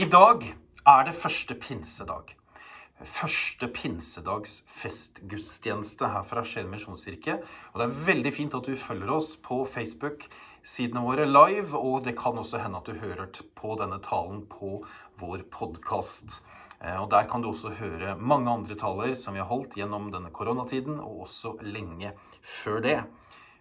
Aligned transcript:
I 0.00 0.06
dag 0.08 0.44
er 0.88 1.02
det 1.04 1.12
første 1.12 1.52
pinsedag. 1.60 2.30
Første 3.04 3.66
pinsedags 3.68 4.54
festgudstjeneste 4.80 6.08
her 6.08 6.22
fra 6.24 6.40
Skien 6.46 6.70
misjonskirke. 6.72 7.34
Og 7.74 7.82
det 7.82 7.84
er 7.84 7.98
veldig 8.06 8.32
fint 8.32 8.56
at 8.56 8.64
du 8.64 8.78
følger 8.80 9.12
oss 9.12 9.34
på 9.44 9.58
Facebook-sidene 9.68 11.02
våre 11.04 11.26
live. 11.28 11.76
Og 11.76 12.06
det 12.06 12.14
kan 12.16 12.40
også 12.40 12.62
hende 12.62 12.80
at 12.80 12.88
du 12.88 12.96
hører 13.02 13.28
på 13.60 13.76
denne 13.82 14.00
talen 14.06 14.46
på 14.48 14.78
vår 15.20 15.44
podkast. 15.52 16.40
Og 16.80 17.10
Der 17.12 17.28
kan 17.28 17.44
du 17.44 17.50
også 17.50 17.74
høre 17.76 18.16
mange 18.16 18.48
andre 18.48 18.80
taler 18.80 19.12
som 19.12 19.36
vi 19.36 19.44
har 19.44 19.52
holdt 19.52 19.76
gjennom 19.76 20.08
denne 20.14 20.32
koronatiden, 20.32 20.96
og 20.96 21.26
også 21.28 21.58
lenge 21.60 22.14
før 22.40 22.80
det. 22.80 23.02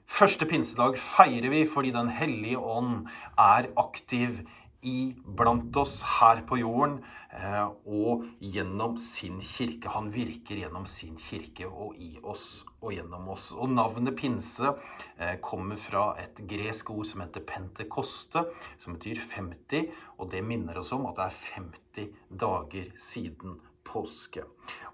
Første 0.10 0.48
pinsedag 0.50 0.96
feirer 0.98 1.52
vi 1.52 1.66
fordi 1.70 1.92
Den 1.94 2.10
hellige 2.10 2.58
ånd 2.58 3.10
er 3.38 3.68
aktiv 3.78 4.40
iblant 4.86 5.76
oss 5.78 6.00
her 6.20 6.42
på 6.48 6.60
jorden 6.62 7.00
eh, 7.36 7.68
og 7.86 8.26
gjennom 8.40 8.98
sin 9.02 9.40
kirke. 9.44 9.92
Han 9.92 10.10
virker 10.14 10.62
gjennom 10.62 10.86
sin 10.90 11.18
kirke 11.20 11.68
og 11.68 11.98
i 12.00 12.14
oss 12.24 12.66
og 12.80 12.94
gjennom 12.96 13.28
oss. 13.34 13.52
Og 13.56 13.72
navnet 13.74 14.16
pinse 14.20 14.74
eh, 15.18 15.36
kommer 15.44 15.80
fra 15.80 16.14
et 16.22 16.40
gresk 16.50 16.94
ord 16.96 17.08
som 17.10 17.24
heter 17.26 17.46
pentekoste, 17.48 18.46
som 18.80 18.96
betyr 18.96 19.20
50, 19.36 19.90
og 20.20 20.32
det 20.32 20.46
minner 20.46 20.80
oss 20.80 20.94
om 20.96 21.10
at 21.10 21.20
det 21.20 21.28
er 21.28 21.42
50 21.60 22.14
dager 22.46 22.94
siden 23.00 23.60
påske. 23.90 24.44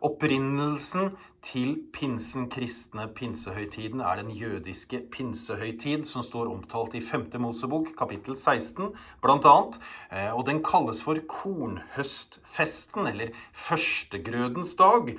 Opprinnelsen 0.06 1.16
til 1.46 1.76
pinsen, 1.94 2.48
kristne 2.50 3.06
pinsehøytiden, 3.16 4.02
er 4.02 4.22
den 4.22 4.32
jødiske 4.34 5.04
pinsehøytid, 5.14 6.06
som 6.10 6.24
står 6.26 6.50
omtalt 6.52 6.96
i 6.98 7.02
5. 7.06 7.28
Mosebok, 7.42 7.92
kapittel 7.98 8.38
16, 8.38 8.96
blant 9.22 9.46
annet. 9.46 9.78
Eh, 10.12 10.32
og 10.34 10.46
den 10.50 10.64
kalles 10.66 11.04
for 11.06 11.22
kornhøstfesten, 11.30 13.08
eller 13.08 13.36
førstegrødens 13.54 14.74
dag. 14.80 15.14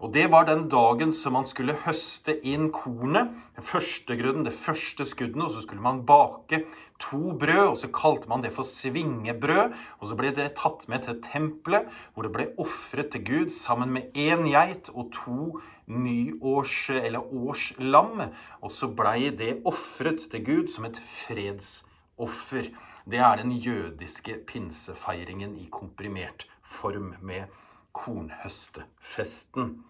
Og 0.00 0.14
det 0.14 0.30
var 0.32 0.46
den 0.48 0.68
dagen 0.72 1.10
som 1.12 1.34
man 1.36 1.48
skulle 1.48 1.76
høste 1.84 2.38
inn 2.48 2.70
kornet, 2.72 3.34
førstegrøden, 3.60 4.46
det 4.46 4.56
første 4.56 5.04
skuddene, 5.04 5.44
og 5.44 5.52
så 5.52 5.64
skulle 5.64 5.84
man 5.84 6.06
bake 6.08 6.62
to 7.00 7.34
brød, 7.40 7.66
og 7.66 7.76
så 7.82 7.90
kalte 7.92 8.28
man 8.28 8.44
det 8.44 8.52
for 8.56 8.64
svingebrød. 8.64 9.76
Og 10.00 10.08
så 10.08 10.16
ble 10.16 10.32
det 10.36 10.54
tatt 10.60 10.86
med 10.88 11.04
til 11.04 11.20
tempelet, 11.24 11.88
hvor 12.14 12.24
det 12.24 12.32
ble 12.32 12.48
ofret 12.60 13.12
til 13.12 13.24
Gud 13.28 13.52
sammen 13.52 13.92
med 13.92 14.16
én 14.16 14.48
geit 14.48 14.88
og 14.94 15.12
to 15.16 15.60
nyårs- 15.88 16.90
eller 16.90 17.20
årslam. 17.20 18.30
Og 18.62 18.70
så 18.70 18.88
blei 18.88 19.30
det 19.30 19.62
ofret 19.64 20.30
til 20.30 20.44
Gud 20.44 20.68
som 20.68 20.84
et 20.84 21.00
fredsoffer. 21.00 22.70
Det 23.10 23.18
er 23.18 23.36
den 23.36 23.52
jødiske 23.52 24.44
pinsefeiringen 24.46 25.56
i 25.58 25.68
komprimert 25.72 26.46
form 26.62 27.14
med 27.20 27.48
kornhøstefesten. 27.92 29.84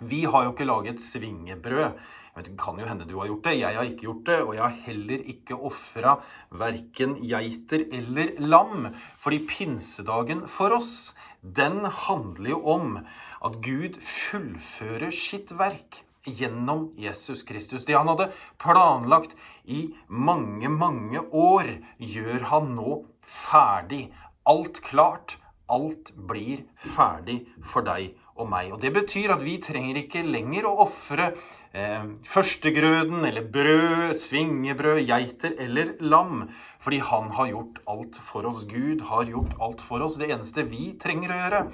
Vi 0.00 0.24
har 0.24 0.44
jo 0.44 0.52
ikke 0.52 0.68
laget 0.68 1.02
svingebrød. 1.02 2.00
Men 2.34 2.44
det 2.46 2.52
kan 2.60 2.78
jo 2.78 2.86
hende 2.86 3.06
du 3.08 3.16
har 3.18 3.26
gjort 3.26 3.44
det. 3.44 3.56
Jeg 3.58 3.76
har 3.76 3.88
ikke 3.88 4.06
gjort 4.06 4.26
det. 4.26 4.38
Og 4.42 4.54
jeg 4.54 4.62
har 4.62 4.82
heller 4.86 5.24
ikke 5.32 5.58
ofra 5.58 6.14
verken 6.50 7.16
geiter 7.26 7.84
eller 7.92 8.38
lam. 8.38 8.86
Fordi 9.18 9.42
pinsedagen 9.50 10.46
for 10.48 10.76
oss, 10.78 11.12
den 11.42 11.84
handler 11.84 12.54
jo 12.54 12.60
om 12.64 12.98
at 13.44 13.60
Gud 13.64 13.98
fullfører 14.04 15.12
sitt 15.14 15.52
verk 15.58 16.02
gjennom 16.24 16.90
Jesus 17.00 17.42
Kristus. 17.48 17.86
Det 17.88 17.96
han 17.96 18.10
hadde 18.10 18.30
planlagt 18.60 19.36
i 19.64 19.88
mange, 20.08 20.68
mange 20.68 21.22
år, 21.32 21.78
gjør 21.98 22.48
han 22.52 22.74
nå 22.76 23.02
ferdig. 23.24 24.10
Alt 24.48 24.82
klart. 24.86 25.38
Alt 25.70 26.10
blir 26.26 26.64
ferdig 26.82 27.44
for 27.62 27.86
deg 27.86 28.16
og 28.40 28.48
meg. 28.50 28.72
Og 28.74 28.80
Det 28.80 28.92
betyr 28.94 29.34
at 29.34 29.44
vi 29.44 29.58
trenger 29.62 30.00
ikke 30.00 30.24
lenger 30.26 30.68
å 30.68 30.76
ofre 30.86 31.30
eh, 31.72 32.08
førstegrøden 32.28 33.24
eller 33.28 33.46
brød, 33.52 34.16
svingebrød, 34.18 35.02
geiter 35.08 35.56
eller 35.60 35.94
lam. 36.00 36.48
Fordi 36.80 37.00
han 37.04 37.30
har 37.36 37.50
gjort 37.52 37.80
alt 37.92 38.20
for 38.24 38.48
oss. 38.48 38.66
Gud 38.68 39.04
har 39.10 39.28
gjort 39.28 39.56
alt 39.60 39.84
for 39.84 40.04
oss. 40.06 40.18
Det 40.20 40.30
eneste 40.32 40.64
vi 40.68 40.94
trenger 41.00 41.34
å 41.34 41.40
gjøre, 41.42 41.64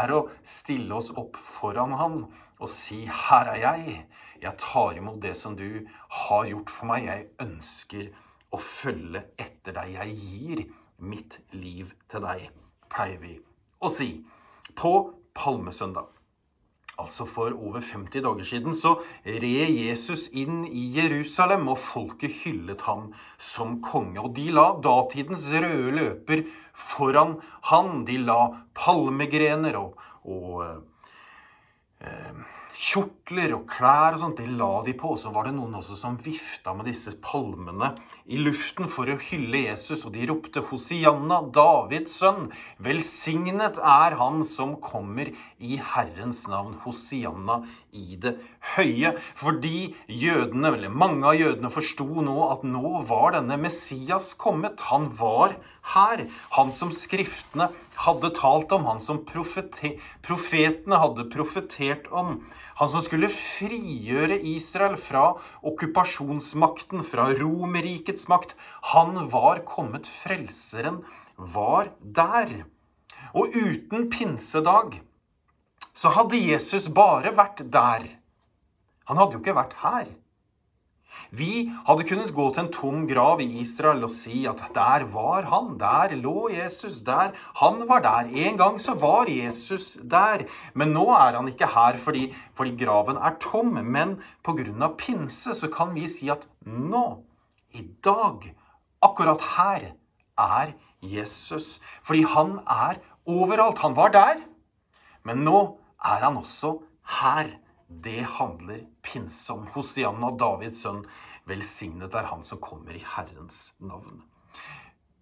er 0.00 0.14
å 0.14 0.24
stille 0.46 0.94
oss 0.94 1.10
opp 1.16 1.38
foran 1.40 1.96
han 1.98 2.18
og 2.62 2.68
si 2.70 3.04
'Her 3.06 3.56
er 3.56 3.60
jeg. 3.60 4.06
Jeg 4.42 4.58
tar 4.58 4.96
imot 4.96 5.20
det 5.20 5.36
som 5.36 5.56
du 5.56 5.86
har 6.10 6.44
gjort 6.46 6.70
for 6.70 6.86
meg. 6.86 7.04
Jeg 7.04 7.26
ønsker 7.40 8.12
å 8.52 8.58
følge 8.58 9.24
etter 9.38 9.72
deg. 9.72 9.92
Jeg 9.94 10.16
gir 10.16 10.64
mitt 10.98 11.38
liv 11.52 11.92
til 12.10 12.20
deg', 12.20 12.50
pleier 12.90 13.18
vi 13.18 13.40
å 13.82 13.90
si. 13.90 14.24
På 14.76 15.14
palmesøndag. 15.34 16.08
Altså 17.00 17.24
For 17.24 17.54
over 17.56 17.80
50 17.80 18.20
dager 18.22 18.44
siden 18.44 18.74
så 18.76 18.92
red 19.24 19.72
Jesus 19.72 20.26
inn 20.36 20.62
i 20.68 20.90
Jerusalem, 20.92 21.68
og 21.72 21.80
folket 21.80 22.42
hyllet 22.44 22.84
ham 22.86 23.10
som 23.40 23.78
konge. 23.82 24.20
Og 24.20 24.36
de 24.36 24.50
la 24.52 24.68
datidens 24.84 25.48
røde 25.52 25.94
løper 25.96 26.44
foran 26.74 27.38
han. 27.70 28.04
De 28.08 28.18
la 28.20 28.40
palmegrener 28.76 29.78
og, 29.80 29.96
og 30.22 30.66
eh, 32.04 32.44
kjortler 32.82 33.52
og 33.54 33.66
klær 33.70 34.16
og 34.16 34.22
sånt, 34.22 34.40
det 34.40 34.50
la 34.58 34.80
de 34.86 34.94
på. 34.98 35.12
Og 35.14 35.20
så 35.22 35.30
var 35.34 35.46
det 35.46 35.54
noen 35.56 35.76
også 35.78 35.96
som 35.98 36.18
vifta 36.22 36.74
med 36.74 36.88
disse 36.90 37.14
palmene 37.22 37.92
i 38.26 38.38
luften 38.40 38.90
for 38.90 39.10
å 39.10 39.18
hylle 39.28 39.64
Jesus, 39.66 40.04
og 40.06 40.14
de 40.16 40.26
ropte 40.30 40.64
Hosianna, 40.68 41.40
Davids 41.54 42.18
sønn. 42.20 42.50
Velsignet 42.82 43.78
er 43.78 44.18
han 44.18 44.42
som 44.46 44.76
kommer 44.82 45.30
i 45.62 45.78
Herrens 45.92 46.44
navn. 46.50 46.74
Hosianna 46.82 47.62
i 47.92 48.18
det 48.20 48.36
høye. 48.74 49.14
Fordi 49.38 49.92
jødene, 50.08 50.74
eller 50.74 50.92
mange 51.02 51.28
av 51.28 51.38
jødene 51.38 51.70
forsto 51.72 52.08
nå 52.24 52.38
at 52.50 52.66
nå 52.66 53.02
var 53.08 53.36
denne 53.36 53.60
Messias 53.62 54.32
kommet. 54.38 54.88
Han 54.90 55.10
var 55.18 55.58
her. 55.82 56.26
Han 56.56 56.72
som 56.72 56.92
skriftene 56.94 57.68
hadde 58.06 58.32
talt 58.36 58.72
om, 58.72 58.86
han 58.86 59.02
som 59.02 59.22
profetene 59.26 61.00
hadde 61.02 61.28
profetert 61.32 62.08
om. 62.10 62.38
Han 62.80 62.90
som 62.90 63.04
skulle 63.04 63.30
frigjøre 63.32 64.38
Israel 64.54 64.96
fra 64.96 65.34
okkupasjonsmakten, 65.66 67.04
fra 67.06 67.28
Romerrikets 67.38 68.28
makt. 68.32 68.56
Han 68.94 69.28
var 69.32 69.64
kommet. 69.68 70.08
Frelseren 70.08 71.02
var 71.36 71.92
der. 72.00 72.64
Og 73.34 73.54
uten 73.54 74.08
pinsedag 74.10 75.00
så 75.94 76.12
hadde 76.16 76.40
Jesus 76.40 76.88
bare 76.88 77.34
vært 77.36 77.60
der. 77.72 78.08
Han 79.10 79.18
hadde 79.20 79.36
jo 79.36 79.42
ikke 79.42 79.56
vært 79.56 79.78
her. 79.82 80.10
Vi 81.32 81.70
hadde 81.86 82.04
kunnet 82.04 82.34
gå 82.36 82.48
til 82.52 82.66
en 82.66 82.72
tom 82.74 83.04
grav 83.08 83.40
i 83.40 83.46
Israel 83.62 84.04
og 84.04 84.12
si 84.12 84.42
at 84.48 84.60
der 84.74 85.06
var 85.14 85.46
han, 85.48 85.78
der 85.80 86.12
lå 86.20 86.50
Jesus, 86.52 87.00
der. 87.06 87.32
Han 87.60 87.86
var 87.88 88.02
der. 88.04 88.28
En 88.28 88.58
gang 88.60 88.76
så 88.80 88.94
var 89.00 89.30
Jesus 89.32 89.96
der. 90.02 90.44
Men 90.74 90.92
nå 90.92 91.06
er 91.16 91.38
han 91.38 91.48
ikke 91.48 91.70
her 91.72 91.96
fordi, 91.96 92.34
fordi 92.54 92.76
graven 92.84 93.16
er 93.16 93.38
tom. 93.40 93.72
Men 93.80 94.18
pga. 94.44 94.88
pinse 94.98 95.54
så 95.54 95.68
kan 95.72 95.94
vi 95.94 96.08
si 96.08 96.28
at 96.28 96.46
nå, 96.66 97.22
i 97.72 97.86
dag, 98.04 98.52
akkurat 99.02 99.40
her, 99.56 99.92
er 100.38 100.76
Jesus. 101.02 101.80
Fordi 102.02 102.22
han 102.28 102.58
er 102.68 103.00
overalt. 103.26 103.78
Han 103.78 103.96
var 103.96 104.12
der, 104.12 104.44
men 105.24 105.44
nå 105.44 105.78
er 106.04 106.24
han 106.24 106.36
også 106.36 106.76
her. 107.22 107.56
Det 108.00 108.22
handler 108.38 108.86
pinse 109.02 109.52
om. 109.52 109.66
Hosianna, 109.74 110.32
Davids 110.38 110.82
sønn, 110.84 111.02
velsignet 111.48 112.14
er 112.14 112.30
han 112.30 112.44
som 112.46 112.60
kommer 112.62 112.96
i 112.96 113.04
Herrens 113.16 113.72
navn. 113.82 114.22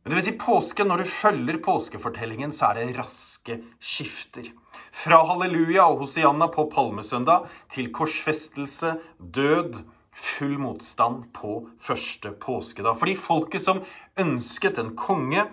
Men 0.03 0.13
du 0.13 0.17
vet, 0.17 0.31
I 0.33 0.39
påsken, 0.41 0.89
når 0.89 1.03
du 1.03 1.13
følger 1.13 1.59
påskefortellingen, 1.61 2.53
så 2.57 2.71
er 2.71 2.79
det 2.79 2.97
raske 2.97 3.59
skifter. 3.85 4.49
Fra 4.97 5.19
halleluja 5.29 5.85
og 5.91 6.07
hosianna 6.07 6.49
på 6.53 6.65
palmesøndag 6.73 7.51
til 7.73 7.91
korsfestelse, 7.93 8.95
død, 9.19 9.83
full 10.11 10.57
motstand 10.61 11.29
på 11.37 11.67
første 11.81 12.33
påskedag. 12.33 12.97
Fordi 12.97 13.17
folket 13.19 13.65
som 13.65 13.85
ønsket 14.21 14.81
en 14.81 14.95
konge 14.97 15.45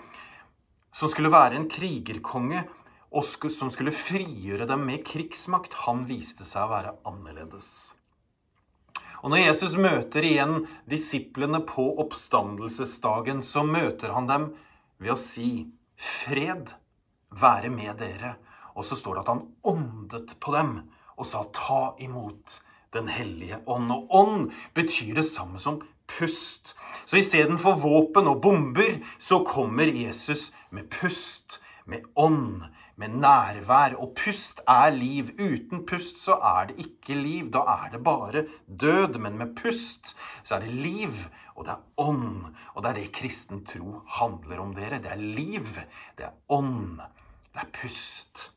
som 0.96 1.12
skulle 1.12 1.32
være 1.34 1.60
en 1.60 1.68
krigerkonge, 1.70 2.64
og 3.12 3.26
som 3.26 3.70
skulle 3.72 3.96
frigjøre 3.96 4.68
dem 4.68 4.84
med 4.88 5.06
krigsmakt, 5.08 5.74
han 5.86 6.06
viste 6.10 6.46
seg 6.46 6.66
å 6.66 6.74
være 6.74 6.96
annerledes. 7.08 7.94
Og 9.24 9.32
når 9.34 9.48
Jesus 9.48 9.78
møter 9.80 10.26
igjen 10.28 10.68
disiplene 10.90 11.62
på 11.66 11.88
oppstandelsesdagen, 12.04 13.42
så 13.42 13.64
møter 13.66 14.14
han 14.14 14.28
dem 14.30 14.52
ved 15.00 15.16
å 15.16 15.20
si 15.20 15.68
'Fred 15.98 16.76
være 17.32 17.70
med 17.70 17.98
dere'. 17.98 18.36
Og 18.76 18.86
så 18.86 18.96
står 18.96 19.16
det 19.16 19.22
at 19.22 19.34
han 19.34 19.48
åndet 19.64 20.40
på 20.40 20.54
dem 20.54 20.90
og 21.18 21.26
sa 21.26 21.44
'ta 21.44 21.96
imot 22.00 22.62
Den 22.94 23.08
hellige 23.08 23.60
ånd'. 23.68 23.92
Og 23.92 24.08
ånd 24.10 24.52
betyr 24.74 25.16
det 25.16 25.26
samme 25.26 25.60
som 25.60 25.82
pust. 26.08 26.76
Så 27.06 27.18
istedenfor 27.18 27.76
våpen 27.76 28.28
og 28.28 28.42
bomber, 28.42 29.04
så 29.20 29.44
kommer 29.44 29.84
Jesus 29.84 30.52
med 30.72 30.90
pust 30.90 31.60
med 31.86 32.04
ånd, 32.16 32.64
med 32.98 33.16
nærvær. 33.22 33.96
Og 34.02 34.16
pust 34.18 34.62
er 34.68 34.90
liv. 34.94 35.32
Uten 35.40 35.86
pust 35.88 36.20
så 36.24 36.38
er 36.42 36.72
det 36.72 36.78
ikke 36.86 37.18
liv. 37.18 37.52
Da 37.54 37.64
er 37.78 37.90
det 37.94 38.04
bare 38.04 38.46
død. 38.68 39.20
Men 39.24 39.38
med 39.38 39.56
pust 39.56 40.16
så 40.44 40.56
er 40.56 40.66
det 40.66 40.74
liv, 40.74 41.14
og 41.56 41.66
det 41.66 41.76
er 41.76 41.86
ånd. 41.98 42.56
Og 42.74 42.84
det 42.84 42.90
er 42.90 43.00
det 43.00 43.14
kristen 43.16 43.64
tro 43.66 44.02
handler 44.20 44.62
om, 44.62 44.76
dere. 44.76 45.02
Det 45.02 45.12
er 45.12 45.22
liv, 45.22 45.66
det 46.18 46.28
er 46.28 46.36
ånd, 46.50 47.00
det 47.54 47.64
er 47.64 47.72
pust. 47.82 48.52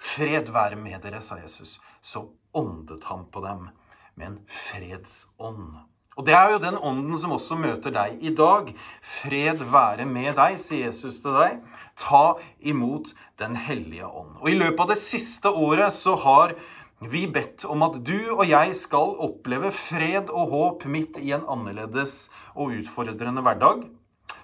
Fred 0.00 0.52
være 0.52 0.78
med 0.80 1.02
dere, 1.02 1.20
sa 1.20 1.36
Jesus. 1.40 1.80
Så 2.00 2.24
åndet 2.54 3.04
han 3.04 3.26
på 3.32 3.42
dem 3.44 3.68
med 4.14 4.26
en 4.26 4.40
fredsånd. 4.48 5.76
Og 6.16 6.24
det 6.24 6.32
er 6.32 6.54
jo 6.54 6.62
den 6.62 6.78
ånden 6.80 7.18
som 7.20 7.34
også 7.36 7.58
møter 7.60 7.92
deg 7.92 8.22
i 8.24 8.32
dag. 8.32 8.70
Fred 9.04 9.60
være 9.68 10.06
med 10.08 10.32
deg, 10.38 10.56
sier 10.62 10.88
Jesus 10.88 11.20
til 11.20 11.36
deg. 11.36 11.58
Ta 12.00 12.38
imot 12.64 13.12
Den 13.36 13.52
hellige 13.56 14.08
ånd. 14.08 14.38
Og 14.40 14.48
i 14.48 14.56
løpet 14.56 14.80
av 14.80 14.94
det 14.94 14.96
siste 14.96 15.52
året 15.52 15.92
så 15.92 16.14
har 16.22 16.54
vi 17.04 17.26
bedt 17.28 17.66
om 17.68 17.84
at 17.84 17.98
du 18.00 18.16
og 18.32 18.46
jeg 18.48 18.72
skal 18.80 19.12
oppleve 19.20 19.68
fred 19.76 20.32
og 20.32 20.54
håp 20.54 20.86
midt 20.88 21.18
i 21.20 21.34
en 21.36 21.44
annerledes 21.52 22.30
og 22.54 22.72
utfordrende 22.78 23.44
hverdag. 23.44 23.84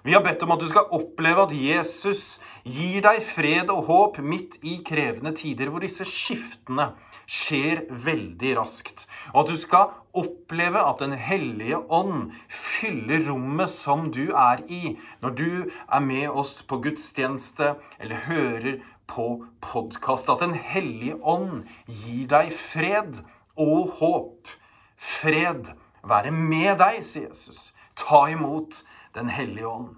Vi 0.04 0.12
har 0.12 0.20
bedt 0.20 0.42
om 0.44 0.52
at 0.52 0.60
du 0.60 0.68
skal 0.68 0.92
oppleve 0.92 1.46
at 1.46 1.56
Jesus 1.56 2.36
gir 2.68 3.00
deg 3.06 3.22
fred 3.25 3.72
og 3.72 3.86
håp 3.88 4.20
midt 4.20 4.58
i 4.60 4.82
krevende 4.84 5.32
tider 5.38 5.72
hvor 5.72 5.80
disse 5.80 6.04
skiftene 6.04 6.90
skjer 7.25 7.86
veldig 7.88 8.56
raskt. 8.58 9.06
Og 9.32 9.44
at 9.46 9.54
du 9.54 9.60
skal 9.62 9.94
oppleve 10.12 10.81
at 10.81 10.99
Den 10.99 11.12
hellige 11.12 11.79
ånd 11.88 12.32
fyller 12.49 13.25
rommet 13.29 13.70
som 13.70 14.11
du 14.12 14.32
er 14.32 14.62
i, 14.69 14.97
når 15.23 15.37
du 15.38 15.70
er 15.70 16.00
med 16.05 16.29
oss 16.31 16.61
på 16.62 16.81
gudstjeneste 16.85 17.75
eller 17.99 18.26
hører 18.29 18.82
på 19.06 19.44
podkast. 19.61 20.29
At 20.29 20.44
Den 20.44 20.55
hellige 20.55 21.17
ånd 21.23 21.64
gir 21.87 22.29
deg 22.29 22.53
fred 22.53 23.23
og 23.56 23.97
håp. 24.00 24.53
Fred 24.97 25.73
være 26.03 26.31
med 26.35 26.79
deg, 26.82 27.03
sier 27.06 27.31
Jesus. 27.31 27.73
Ta 27.97 28.26
imot 28.32 28.85
Den 29.14 29.29
hellige 29.29 29.69
ånd. 29.69 29.91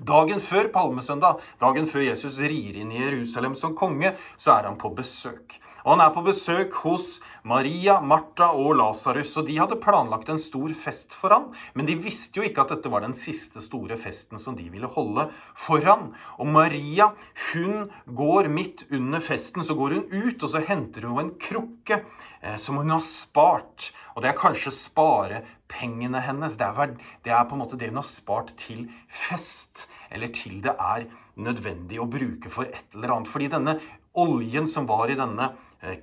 Dagen 0.00 0.40
før 0.40 0.70
palmesøndag, 0.72 1.42
dagen 1.60 1.84
før 1.86 2.00
Jesus 2.00 2.38
rir 2.40 2.78
inn 2.80 2.94
i 2.94 3.02
Jerusalem 3.02 3.52
som 3.54 3.74
konge, 3.76 4.14
så 4.40 4.54
er 4.56 4.70
han 4.70 4.78
på 4.80 4.88
besøk. 4.96 5.58
Og 5.82 5.94
han 5.94 6.02
er 6.04 6.12
på 6.14 6.22
besøk 6.24 6.76
hos 6.84 7.16
Maria, 7.48 7.96
Martha 8.00 8.52
og 8.54 8.76
Lasarus. 8.78 9.34
Og 9.40 9.48
de 9.48 9.58
hadde 9.58 9.80
planlagt 9.82 10.30
en 10.30 10.40
stor 10.40 10.70
fest 10.78 11.16
for 11.18 11.34
han, 11.34 11.48
men 11.74 11.88
de 11.88 11.96
visste 11.98 12.38
jo 12.38 12.46
ikke 12.46 12.64
at 12.64 12.74
dette 12.76 12.92
var 12.92 13.02
den 13.04 13.16
siste 13.18 13.62
store 13.62 13.98
festen 14.00 14.38
som 14.38 14.56
de 14.58 14.68
ville 14.70 14.90
holde 14.94 15.26
for 15.58 15.82
han. 15.86 16.12
Og 16.38 16.50
Maria, 16.54 17.10
hun 17.50 17.88
går 18.06 18.50
midt 18.52 18.86
under 18.92 19.22
festen, 19.24 19.66
så 19.66 19.76
går 19.78 19.96
hun 19.96 20.06
ut, 20.12 20.38
og 20.38 20.48
så 20.52 20.62
henter 20.68 21.08
hun 21.08 21.24
en 21.24 21.32
krukke 21.42 22.02
eh, 22.02 22.58
som 22.62 22.78
hun 22.78 22.94
har 22.94 23.02
spart. 23.06 23.90
Og 24.14 24.22
det 24.22 24.30
er 24.30 24.38
kanskje 24.38 24.74
sparepengene 24.76 26.22
hennes. 26.22 26.58
Det 26.60 26.68
er, 26.68 26.94
det 27.26 27.34
er 27.34 27.48
på 27.48 27.58
en 27.58 27.64
måte 27.64 27.80
det 27.80 27.90
hun 27.90 27.98
har 28.02 28.06
spart 28.06 28.54
til 28.60 28.86
fest, 29.10 29.88
eller 30.12 30.30
til 30.36 30.60
det 30.62 30.76
er 30.78 31.08
nødvendig 31.42 31.98
å 32.00 32.08
bruke 32.10 32.50
for 32.52 32.68
et 32.68 32.94
eller 32.94 33.16
annet. 33.16 33.32
Fordi 33.32 33.50
denne 33.50 33.76
oljen 34.18 34.66
som 34.68 34.86
var 34.88 35.10
i 35.10 35.18
denne 35.18 35.52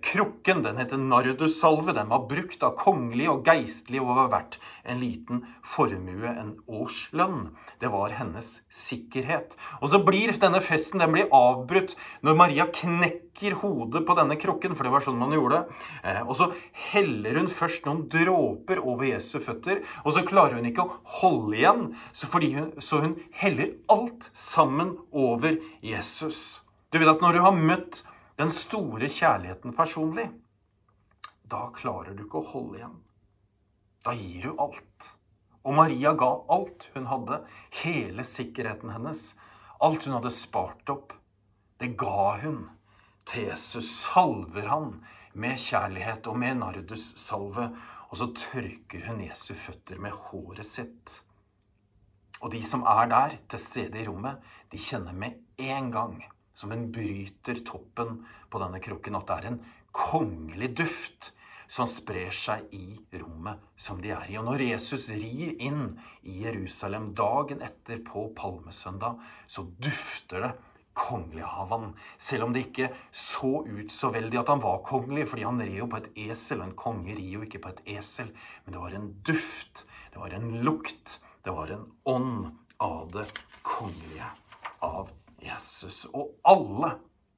krukken 0.04 0.64
den 0.64 0.78
heter 0.78 1.00
nardussalve. 1.00 1.94
Den 1.96 2.10
var 2.12 2.26
brukt 2.28 2.64
av 2.66 2.76
kongelige 2.80 3.31
og 3.31 3.48
geistlige 3.48 4.04
og 4.04 4.18
var 4.18 4.31
verdt 4.34 4.58
en 4.84 5.00
liten 5.00 5.46
formue, 5.64 6.28
en 6.28 6.58
årslønn. 6.68 7.54
Det 7.80 7.92
var 7.94 8.16
hennes 8.18 8.52
sikkerhet. 8.74 9.56
Og 9.80 9.94
så 9.94 10.02
blir 10.04 10.36
denne 10.40 10.60
festen 10.64 11.00
den 11.00 11.16
blir 11.16 11.31
avbrutt 11.36 11.96
når 12.26 12.38
Maria 12.42 12.68
knekker 12.76 13.56
hodet 13.62 14.04
på 14.08 14.18
denne 14.20 14.36
krukken, 14.40 14.76
for 14.76 14.84
det 14.84 14.94
var 14.94 15.06
sånn 15.06 15.20
man 15.20 15.36
gjorde. 15.36 15.64
det. 16.04 16.22
og 16.28 16.36
så 16.36 16.52
heller 16.92 17.40
hun 17.40 17.48
først 17.48 17.88
noen 17.88 18.04
dråper 18.12 18.84
over 18.84 19.08
Jesu 19.08 19.40
føtter, 19.40 19.84
og 20.04 20.14
så 20.14 20.26
klarer 20.28 20.60
hun 20.60 20.68
ikke 20.68 20.84
å 20.84 21.00
holde 21.22 21.56
igjen, 21.56 21.84
så, 22.12 22.28
hun, 22.28 22.72
så 22.84 23.00
hun 23.00 23.16
heller 23.31 23.74
alt 23.88 24.30
sammen 24.34 24.98
over 25.12 25.56
Jesus. 25.81 26.62
Du 26.92 27.00
vet 27.00 27.10
at 27.10 27.22
når 27.24 27.38
du 27.38 27.46
har 27.46 27.56
møtt 27.56 28.04
den 28.39 28.51
store 28.56 29.09
kjærligheten 29.12 29.74
personlig, 29.75 30.30
da 31.44 31.65
klarer 31.75 32.15
du 32.15 32.24
ikke 32.24 32.39
å 32.39 32.51
holde 32.53 32.77
igjen. 32.80 32.97
Da 34.06 34.13
gir 34.15 34.45
du 34.47 34.62
alt. 34.63 35.09
Og 35.68 35.75
Maria 35.75 36.13
ga 36.15 36.30
alt 36.56 36.88
hun 36.94 37.09
hadde, 37.12 37.41
hele 37.81 38.24
sikkerheten 38.24 38.94
hennes, 38.95 39.33
alt 39.83 40.07
hun 40.07 40.15
hadde 40.15 40.31
spart 40.31 40.94
opp. 40.94 41.12
Det 41.83 41.91
ga 42.00 42.38
hun 42.45 42.69
Jesus. 43.30 43.91
Salver 44.07 44.71
han 44.71 44.94
med 45.38 45.59
kjærlighet 45.59 46.31
og 46.31 46.39
med 46.39 46.63
nardussalve, 46.63 47.68
og 48.09 48.18
så 48.18 48.31
tørker 48.33 49.03
hun 49.06 49.19
Jesu 49.27 49.51
føtter 49.53 50.00
med 50.01 50.15
håret 50.15 50.65
sitt. 50.65 51.19
Og 52.39 52.56
de 52.56 52.63
som 52.63 52.88
er 52.88 53.12
der, 53.12 53.38
til 53.51 53.62
stede 53.62 54.00
i 54.00 54.07
rommet, 54.07 54.39
de 54.71 54.80
kjenner 54.80 55.13
med 55.13 55.44
en 55.59 55.92
gang 55.92 56.21
som 56.59 56.73
en 56.75 56.89
bryter 56.91 57.63
toppen 57.67 58.23
på 58.51 58.59
denne 58.59 58.81
krukken, 58.83 59.15
at 59.15 59.27
det 59.29 59.38
er 59.38 59.51
en 59.53 59.61
kongelig 59.95 60.73
duft 60.81 61.31
som 61.69 61.88
sprer 61.89 62.33
seg 62.33 62.71
i 62.73 62.97
rommet 63.21 63.61
som 63.77 64.00
de 64.01 64.11
er 64.15 64.31
i. 64.31 64.38
Og 64.41 64.47
når 64.47 64.65
Jesus 64.65 65.07
rir 65.13 65.53
inn 65.61 66.00
i 66.25 66.41
Jerusalem 66.44 67.11
dagen 67.17 67.61
etter 67.65 68.01
på 68.06 68.25
palmesøndag, 68.38 69.21
så 69.47 69.67
dufter 69.77 70.47
det 70.47 70.51
kongelig 71.00 71.45
av 71.45 71.69
han. 71.71 71.85
Selv 72.17 72.47
om 72.47 72.56
det 72.56 72.65
ikke 72.67 72.89
så 73.15 73.61
ut 73.67 73.94
så 73.94 74.09
veldig 74.11 74.41
at 74.41 74.51
han 74.51 74.63
var 74.63 74.81
kongelig, 74.88 75.29
fordi 75.31 75.45
han 75.47 75.61
red 75.61 75.77
jo 75.77 75.88
på 75.91 76.01
et 76.01 76.09
esel, 76.25 76.59
og 76.59 76.71
en 76.71 76.79
konge 76.81 77.15
rir 77.15 77.38
jo 77.38 77.45
ikke 77.45 77.61
på 77.63 77.71
et 77.75 77.83
esel. 78.00 78.33
Men 78.65 78.75
det 78.75 78.83
var 78.83 78.97
en 78.97 79.07
duft, 79.29 79.85
det 80.11 80.23
var 80.23 80.35
en 80.35 80.51
lukt, 80.65 81.19
det 81.45 81.56
var 81.56 81.71
en 81.75 81.88
ånd 82.09 82.51
av 82.83 83.13
det 83.15 83.29
kongelige. 83.63 84.33
Av 84.83 85.13
Jesus. 85.44 86.06
Og 86.13 86.36
alle 86.47 86.95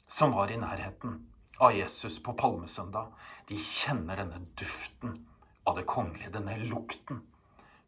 som 0.07 0.33
var 0.35 0.51
i 0.51 0.59
nærheten 0.59 1.19
av 1.61 1.75
Jesus 1.75 2.19
på 2.23 2.33
palmesøndag, 2.37 3.11
de 3.47 3.59
kjenner 3.59 4.19
denne 4.23 4.41
duften 4.59 5.19
av 5.67 5.77
det 5.77 5.85
kongelige, 5.89 6.33
denne 6.33 6.57
lukten, 6.65 7.21